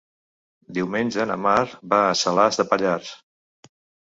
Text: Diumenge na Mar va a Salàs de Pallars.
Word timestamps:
Diumenge 0.77 1.27
na 1.31 1.35
Mar 1.43 1.67
va 1.93 1.99
a 2.07 2.15
Salàs 2.23 2.59
de 2.63 2.67
Pallars. 2.73 3.13